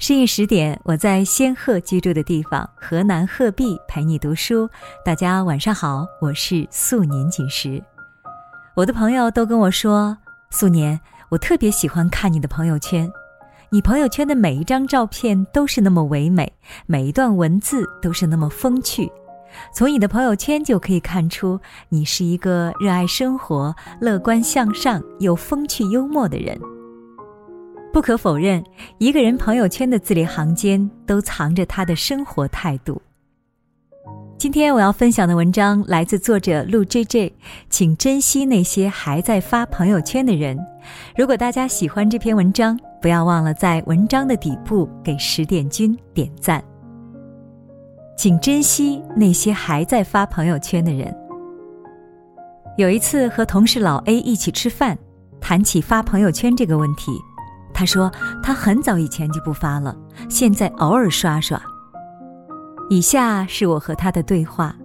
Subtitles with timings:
[0.00, 4.66] 深夜十点，我在仙鹤居住的地方河南鹤壁陪你读书。
[5.04, 7.82] 大家晚上好，我是素年锦时。
[8.74, 10.16] 我的朋友都跟我说，
[10.48, 13.12] 素年，我特别喜欢看你的朋友圈，
[13.68, 16.50] 你朋友圈的每一张照片都是那么唯美，
[16.86, 19.12] 每一段文字都是那么风趣。
[19.74, 21.60] 从你的朋友圈就可以看出，
[21.90, 26.58] 你是一个热爱生活、乐观向上又风趣幽默的人。
[27.92, 28.62] 不可否认，
[28.98, 33.00] 一个人朋友圈的字里行间都藏着他的生活态度。
[34.38, 37.34] 今天我要分享的文章来自作者陆 J J，
[37.68, 40.56] 请珍惜那些还在发朋友圈的人。
[41.16, 46.62] 如果大家喜欢这篇文章，不要忘了在文章的底部给十点君点赞。
[48.16, 51.14] 请珍惜那些还在发朋友圈的人。
[52.78, 54.96] 有一次和同事老 A 一起吃饭，
[55.40, 57.12] 谈起发朋友圈这个问题。
[57.80, 58.12] 他说
[58.44, 59.96] ：“他很早以前就不发了，
[60.28, 61.58] 现在偶尔刷刷。”
[62.90, 64.76] 以下是我和他的对话：“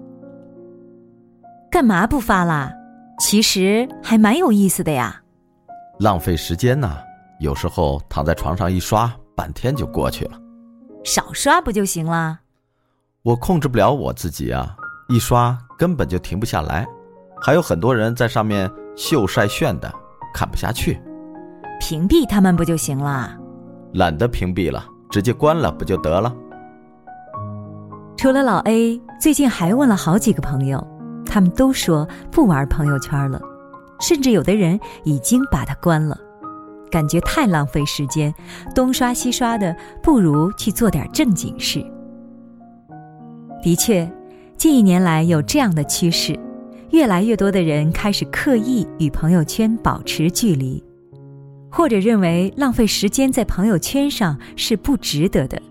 [1.69, 2.71] 干嘛不发啦？
[3.19, 5.21] 其实还蛮有意思的呀。”
[5.99, 6.99] 浪费时间呐，
[7.41, 10.39] 有时候躺在床上一刷，半天就过去了。
[11.03, 12.39] 少刷不就行了？
[13.23, 14.73] 我控制不了我自己啊，
[15.09, 16.87] 一刷根本就停不下来，
[17.41, 19.93] 还有很多人在上面秀晒炫的，
[20.33, 20.97] 看不下去。
[21.87, 23.37] 屏蔽他们不就行了？
[23.93, 26.35] 懒得屏蔽了，直接关了不就得了？
[28.17, 30.83] 除了老 A，最近还问了好几个朋友，
[31.27, 33.39] 他们都说不玩朋友圈了，
[33.99, 36.17] 甚至有的人已经把它关了，
[36.89, 38.33] 感觉太浪费时间，
[38.73, 41.85] 东刷西刷的，不如去做点正经事。
[43.61, 44.11] 的确，
[44.57, 46.35] 近一年来有这样的趋势，
[46.89, 50.83] 越来越多的人开始刻意与朋友圈保持距离。
[51.75, 55.61] 或者认为浪费时间在朋友圈上是不值得的。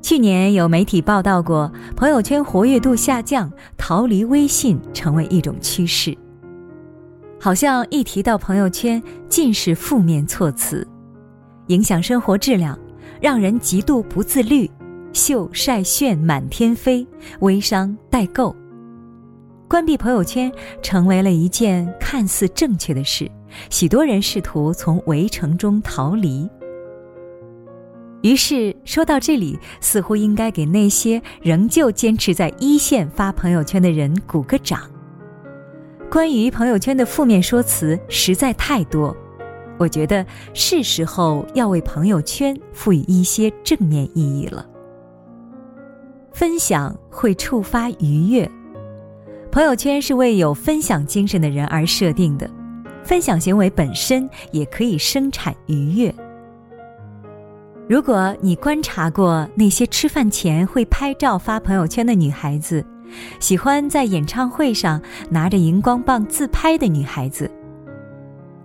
[0.00, 6.16] 去年有媒体报道过，朋友圈活跃度下降，逃离微信成为一种趋势。
[7.38, 10.88] 好像一提到朋友圈，尽是负面措辞，
[11.66, 12.78] 影响生活质量，
[13.20, 14.70] 让人极度不自律，
[15.12, 17.06] 秀晒炫满天飞，
[17.40, 18.56] 微商代购。
[19.68, 20.52] 关闭朋友圈
[20.82, 23.30] 成为了一件看似正确的事。
[23.70, 26.48] 许多人试图从围城中逃离，
[28.22, 34.80] 于是说到这里，似乎应该给那些仍旧坚持在一线发朋友圈的人鼓个掌。
[36.10, 39.16] 关于朋友圈的负面说辞实在太多，
[39.78, 44.66] 我觉得是时候要为朋友圈赋予一些正面意义了。
[46.32, 48.50] 分享会触发愉悦，
[49.54, 52.50] 朋友圈是为有分享精神的人而设定的。
[53.04, 56.12] 分享行为本身也可以生产愉悦。
[57.88, 62.84] 如果你观察过那些吃饭前会拍照发朋友圈的女孩子，
[63.38, 65.00] 喜欢在演唱会上
[65.30, 67.48] 拿着荧光棒自拍的女孩子，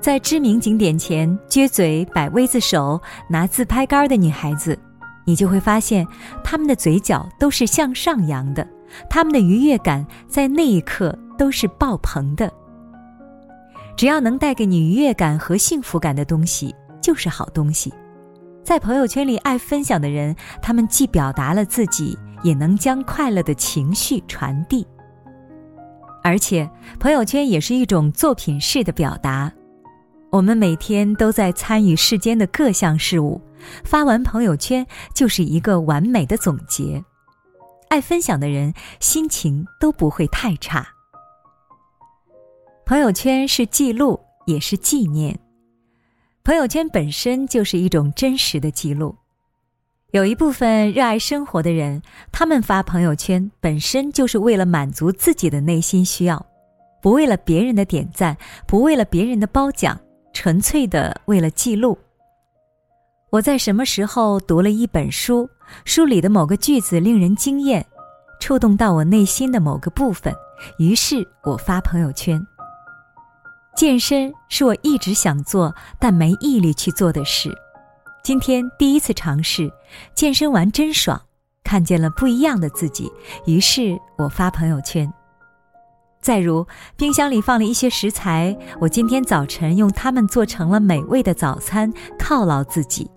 [0.02, 4.76] 在知名景点前撅嘴摆 V 字手拿自拍杆的女孩子，
[5.24, 6.08] 你就会发现，
[6.44, 8.68] 她们的嘴角都是向上扬的，
[9.10, 12.52] 他们的愉悦感在那一刻都是爆棚的。
[13.96, 17.94] 只要能带给你愉悦感和幸福感的东西，就是好东西。
[18.64, 24.86] 在朋友圈里爱分享的人，他们既表达了自己，也能将快乐的情绪传递。
[26.24, 26.70] 而且，
[27.00, 29.52] 朋友圈也是一种作品式的表达。
[30.32, 33.42] 我们每天都在参与世间的各项事物，
[33.84, 37.04] 发完朋友圈就是一个完美的总结。
[37.90, 40.88] 爱分享的人，心情都不会太差。
[42.86, 45.38] 朋友圈是记录，也是纪念。
[46.44, 49.16] 朋友圈本身就是一种真实的记录。
[50.12, 52.02] 有一部分热爱生活的人，
[52.32, 56.44] 他们发朋友圈本身就是为了满足自己的内心需要，
[57.02, 60.00] 不为了别人的点赞，不为了别人的褒奖，
[60.32, 61.98] 纯粹的为了记录。
[63.32, 65.48] 我在什么时候读了一本书，
[65.86, 67.86] 书里的某个句子令人惊艳，
[68.40, 70.34] 触动到我内心的某个部分，
[70.80, 72.44] 于是我发朋友圈。
[73.76, 77.56] 健身是我一直想做但没毅力去做的事，
[78.24, 79.72] 今天第一次尝试，
[80.16, 81.22] 健身完真爽，
[81.64, 83.12] 看见了不一样的自己，
[83.46, 85.08] 于是我发朋友圈。
[86.20, 86.68] 再如，
[86.98, 93.10] 冰箱里放了一些食材，我今天早晨用它们做成了美味的早餐，犒劳自己。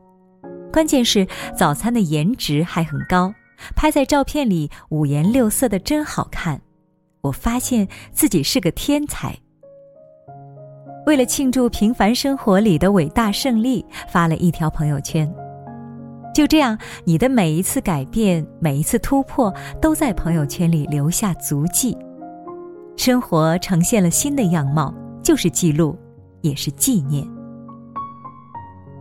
[0.72, 3.32] 关键是早餐的颜值还很高，
[3.76, 6.60] 拍在照片里五颜六色的真好看，
[7.20, 9.36] 我发现自己是个天才。
[11.04, 15.30] 为了庆祝平凡生活里的伟大胜利，发了一条朋友圈。
[16.34, 21.94] 就这样，你的每一次改变，每一次突破，都在朋友圈里留下足迹。
[22.96, 25.98] 生活呈现了新的样貌，就是记录，
[26.40, 27.26] 也是纪念。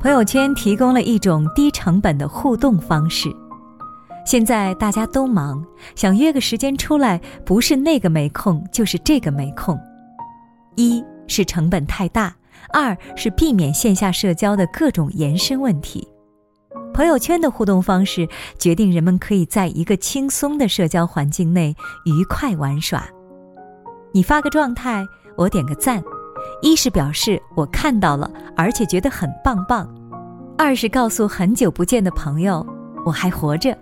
[0.01, 3.31] 朋友圈提供了一种低成本的互动方式。
[4.25, 5.63] 现在大家都忙，
[5.93, 9.79] 想约个时间出来，不是那个没空，就是这个没空。
[10.75, 12.33] 一是成本太大，
[12.73, 16.07] 二是避免线下社交的各种延伸问题。
[16.95, 18.27] 朋友圈的互动方式
[18.57, 21.75] 决定人们可以在一个轻松的社交环境内
[22.05, 23.07] 愉快玩耍。
[24.11, 25.05] 你发个状态，
[25.37, 26.03] 我点个赞，
[26.61, 29.85] 一是表示我看到了，而且觉得很棒棒；
[30.57, 32.65] 二是告诉很久不见的朋友
[33.05, 33.75] 我还活着。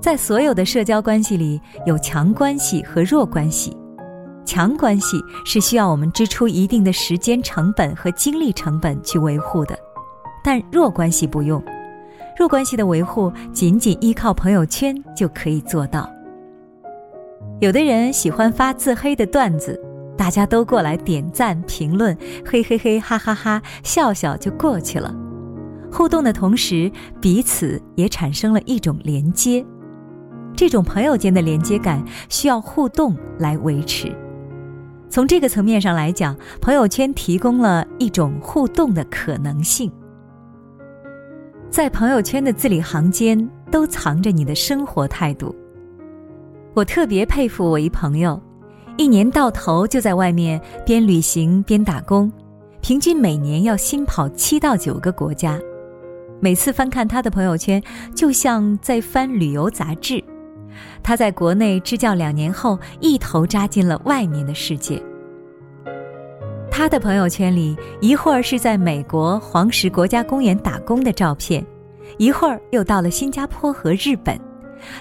[0.00, 3.76] 在所有的社交关系里，有强关系和弱关系。
[4.44, 9.76] 强关系是需要我们支出一定的时间成本和精力成本去维护的，
[10.44, 11.60] 但弱关系不用。
[12.38, 16.08] 弱关系的维护，仅仅依靠朋友圈就可以做到。
[17.58, 19.75] 有的人喜欢发自黑的段子，
[20.26, 25.14] 大家都过来点赞评论，嘿嘿嘿，哈哈哈，笑笑就过去了。
[25.88, 26.90] 互动的同时，
[27.20, 29.64] 彼此也产生了一种连接。
[30.56, 34.12] 这种朋友间的连接感需要互动来维持。
[35.08, 39.92] 从这个层面上来讲，朋友圈提供了一种互动的可能性。
[41.70, 45.54] 在朋友圈的字里行间都藏着你的生活态度。
[46.74, 48.42] 我特别佩服我一朋友，
[48.98, 52.32] 一年到头就在外面边旅行边打工，
[52.80, 55.60] 平均每年要新跑七到九个国家。
[56.40, 57.82] 每次翻看他的朋友圈，
[58.14, 60.22] 就像在翻旅游杂志。
[61.02, 65.02] 他在国内支教两年后，一头扎进了外面的世界。
[66.70, 71.64] 他的朋友圈里，一会儿是在美国黄石国家公园打工的照片，
[72.16, 74.38] 一会儿又到了新加坡和日本，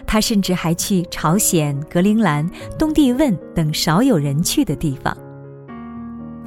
[0.05, 5.15] 他甚至还去朝鲜、格陵兰、东帝汶等少有人去的地方。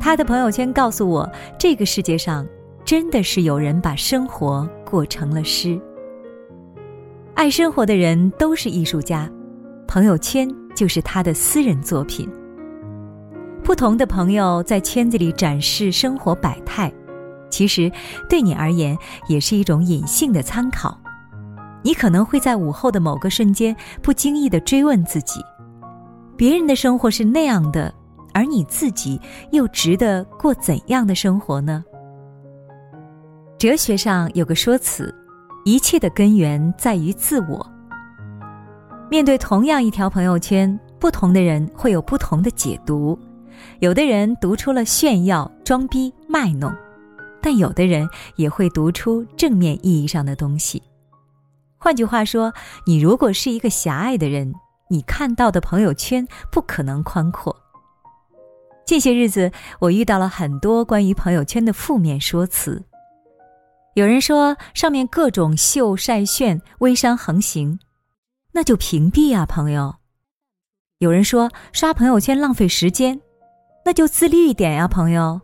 [0.00, 2.46] 他的朋友圈告诉我，这个世界上
[2.84, 5.78] 真的是有人把生活过成了诗。
[7.34, 9.30] 爱生活的人都是艺术家，
[9.86, 12.28] 朋友圈就是他的私人作品。
[13.62, 16.90] 不同的朋友在圈子里展示生活百态，
[17.50, 17.90] 其实
[18.28, 18.96] 对你而言
[19.28, 20.98] 也是一种隐性的参考。
[21.82, 25.40] 你可能会在午后的某个瞬间不经意的追问自己：
[26.36, 27.92] 别人的生活是那样的，
[28.34, 29.20] 而你自己
[29.52, 31.84] 又值得过怎样的生活呢？
[33.58, 35.14] 哲学上有个说辞：
[35.64, 37.66] 一切的根源在于自我。
[39.10, 43.18] 面对同样一条朋友圈，不同的人会有不同的解读。
[43.80, 46.72] 有的人读出了炫耀、装逼、卖弄，
[47.40, 50.80] 但有的人也会读出正面意义上的东西。
[51.78, 52.52] 换句话说，
[52.84, 54.52] 你如果是一个狭隘的人，
[54.90, 57.56] 你看到的朋友圈不可能宽阔。
[58.84, 62.82] 近些日子，我遇到了很多关于朋友圈的负面说辞。
[63.94, 67.78] 有人说上面各种秀晒炫、微商横行，
[68.52, 69.94] 那就屏蔽啊，朋友。
[70.98, 73.20] 有人说刷朋友圈浪费时间。
[73.84, 75.40] 那就自律一点呀，朋友。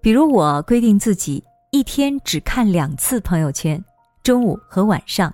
[0.00, 1.42] 比如我规定自己
[1.72, 3.82] 一天只看两次朋友圈，
[4.22, 5.32] 中午和晚上，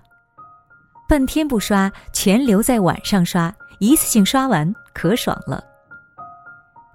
[1.08, 5.62] 半天不刷，全留在晚上刷，一次性刷完，可爽了。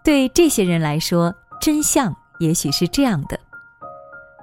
[0.03, 3.39] 对这些人来说，真相也许是这样的：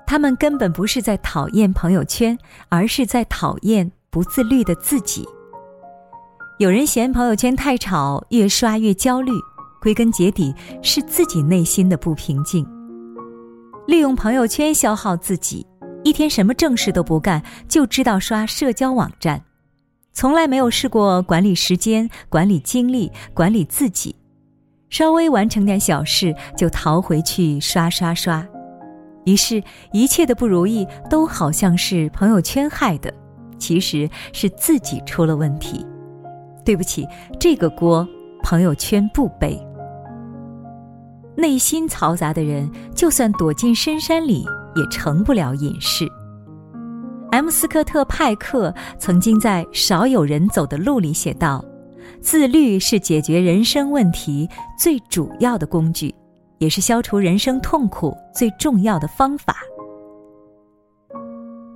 [0.07, 5.27] 他们根本不是在讨厌朋友圈，而是在讨厌不自律的自己。
[6.59, 9.33] 有人嫌朋友圈太吵，越刷越焦虑。
[9.81, 12.67] 归根结底是自己内心的不平静。
[13.87, 15.65] 利用朋友圈消耗自己，
[16.05, 19.43] 一天什么正事都不干，就知道刷社交网站，
[20.13, 24.15] 从来没有试过管理时间、管理精力、管理自己。
[24.91, 28.47] 稍微完成点小事就逃回去刷刷刷，
[29.27, 29.63] 于是，
[29.93, 33.13] 一切的不如意都好像是朋友圈害的，
[33.59, 35.85] 其实是自己出了问题。
[36.65, 37.07] 对不起，
[37.39, 38.09] 这个锅
[38.43, 39.63] 朋友圈不背。
[41.37, 44.45] 内心嘈杂的人，就算躲进深山里，
[44.75, 46.07] 也成不了隐士。
[47.31, 51.65] M 斯科特派克曾经在《少有人走的路》里写道
[52.23, 54.49] ：“自律是解决人生问题
[54.79, 56.15] 最主要的工具，
[56.59, 59.57] 也是消除人生痛苦最重要的方法。”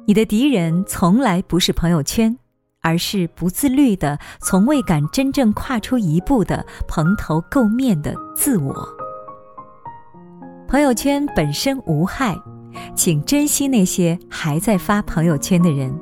[0.06, 2.36] 你的敌人从来不是朋友圈，
[2.80, 8.74] 而是不自律的、从未敢真正跨出一步的蓬头垢面的自我。
[10.66, 12.34] 朋友圈本身无害，
[12.94, 15.92] 请珍惜那些还在发朋友圈的人。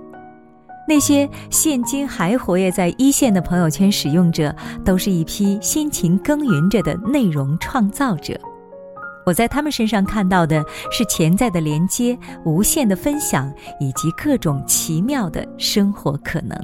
[0.88, 8.34] 那些现今还活跃在一线的朋友圈使用者，都是一批辛勤耕耘着的内容创造者。
[9.24, 16.58] 我在他们身上看到的是潜在的连接、无限的分享以及各种奇妙的生活可能。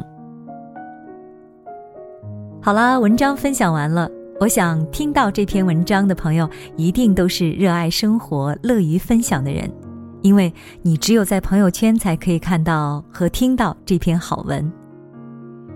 [2.60, 4.10] 好啦，文章分享完了。
[4.40, 9.70] 我想听到这篇文章的朋友，一定都是热爱生活、乐于分享的人，
[10.26, 10.52] 因为
[10.83, 14.73] 你只有在朋友圈才可以看到和听到这篇好文。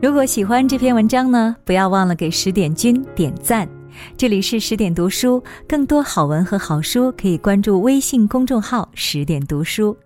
[0.03, 3.69] 如果喜欢这篇文章呢，不要忘了给十点君点赞。
[4.17, 9.97] 这里是十点读书，更多好文和好书可以关注微信公众号“十点读书”。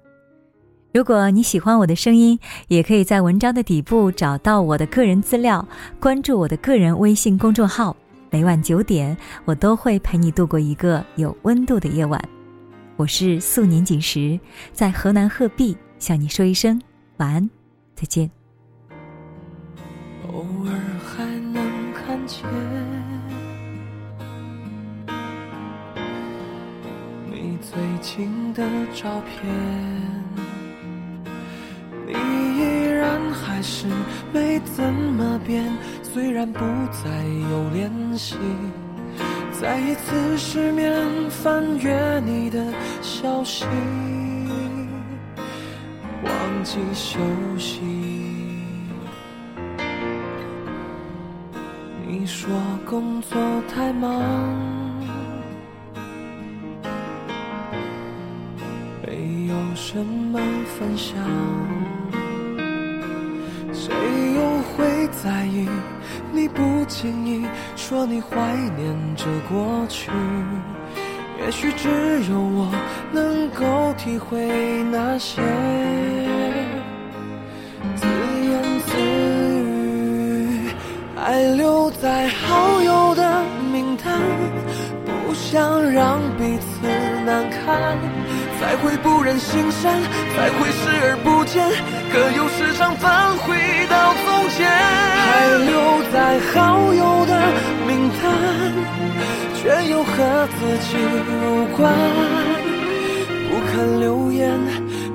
[0.93, 5.67] 如果你喜欢我的声音，也可以在文章的底部找到我的个人资料，
[5.99, 7.97] 关注我的个人微信公众号。
[8.31, 12.21] 每晚九点，我都会陪你度过一个有温度的夜晚。
[12.97, 14.39] 我是素年锦时，
[14.73, 16.81] 在河南鹤壁向你说一声
[17.17, 17.51] 晚安，
[17.97, 18.31] 再见。
[20.33, 20.73] 偶尔
[21.05, 22.45] 还能看见
[27.29, 28.63] 你最近的
[28.95, 29.53] 照片，
[32.07, 33.89] 你依然还是
[34.33, 35.69] 没怎么变。
[36.03, 36.61] 虽然不
[36.93, 37.11] 再
[37.51, 38.37] 有联系，
[39.61, 42.59] 再一次失眠，翻阅你的
[43.01, 43.65] 消息，
[46.23, 47.19] 忘记休
[47.57, 47.81] 息。
[52.07, 52.51] 你说
[52.85, 53.41] 工作
[53.73, 54.21] 太忙，
[59.07, 60.39] 没有什么
[60.79, 61.17] 分享，
[65.23, 65.69] 在意？
[66.33, 68.29] 你不经意说你怀
[68.77, 70.11] 念着过去，
[71.41, 71.89] 也许只
[72.31, 72.71] 有我
[73.13, 74.49] 能够体会
[74.91, 75.41] 那些
[77.95, 80.69] 自言自语，
[81.17, 83.43] 还留在好友的
[83.73, 84.21] 名单，
[85.05, 86.87] 不想让彼此
[87.25, 87.99] 难堪，
[88.65, 90.01] 才会不忍心删，
[90.35, 91.63] 才会视而不见，
[92.11, 93.55] 可又时常返回
[93.91, 94.67] 到从前。
[94.67, 95.29] 还
[95.69, 97.33] 留在好友的
[97.87, 98.25] 名单，
[99.55, 100.97] 却又和自己
[101.29, 101.93] 无关。
[103.51, 104.59] 不肯留言，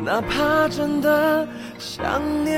[0.05, 1.47] 哪怕真的
[1.79, 2.53] 想念。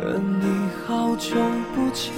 [0.00, 1.36] 和你好久
[1.74, 2.10] 不见，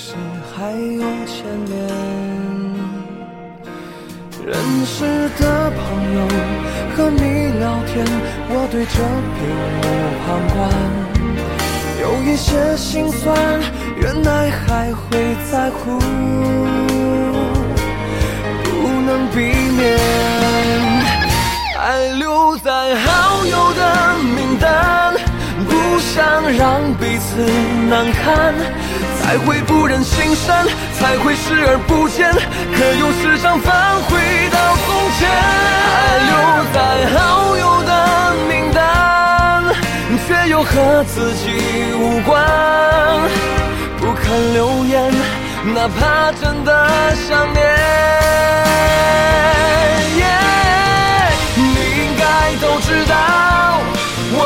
[0.00, 0.14] 其实
[0.54, 1.34] 还有牵
[1.66, 1.74] 连。
[4.46, 4.54] 认
[4.86, 4.94] 识
[5.40, 5.80] 的朋
[6.14, 6.18] 友
[6.94, 7.20] 和你
[7.58, 8.06] 聊天，
[8.48, 8.94] 我对着
[9.34, 9.38] 屏
[9.74, 9.82] 幕
[10.22, 10.56] 旁观，
[12.00, 13.26] 有一些心酸，
[13.96, 15.02] 原来还会
[15.50, 15.98] 在乎，
[18.62, 18.70] 不
[19.04, 19.36] 能避
[19.76, 19.98] 免，
[21.76, 23.82] 还留在好友的
[24.22, 25.12] 名单，
[25.68, 26.14] 不想
[26.56, 27.42] 让彼此
[27.90, 28.54] 难堪，
[29.28, 30.66] 才会不忍心删。
[30.98, 34.56] 才会视而不见，可又时常返回到
[34.86, 35.28] 从前。
[35.92, 35.92] 还
[36.24, 36.32] 留
[36.72, 36.78] 在
[37.12, 37.92] 好友的
[38.48, 39.68] 名单，
[40.26, 41.60] 却又和自己
[41.92, 42.40] 无关。
[44.00, 45.12] 不肯留言，
[45.74, 46.88] 哪怕真的
[47.28, 47.58] 想念。
[51.54, 51.62] 你
[52.00, 53.14] 应该都知道，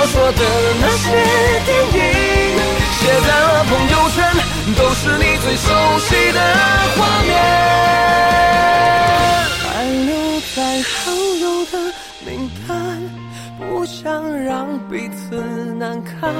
[0.06, 0.42] 说的
[0.80, 1.10] 那些
[1.66, 1.98] 电影，
[2.98, 4.16] 写在了朋友圈。
[4.76, 5.66] 都是你最熟
[5.98, 6.38] 悉的
[6.96, 7.30] 画面，
[9.60, 10.10] 还留
[10.54, 11.74] 在好友的
[12.24, 12.72] 名单，
[13.58, 15.34] 不想让彼此
[15.76, 16.32] 难堪，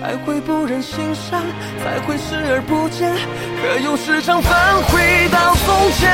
[0.00, 1.42] 才会不忍心删，
[1.84, 3.14] 才会视而不见，
[3.60, 6.10] 可又时常返回到从前，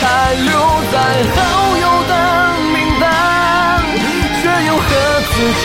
[0.00, 0.50] 还留
[0.90, 0.98] 在
[1.36, 1.38] 好
[1.78, 2.12] 友的
[2.74, 3.79] 名单，
[4.50, 4.82] 只有和
[5.30, 5.64] 自己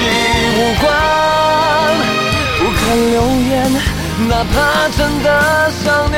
[0.58, 0.86] 无关
[2.60, 3.16] 不看留
[3.50, 3.52] 言
[4.30, 6.16] 哪怕真的想念。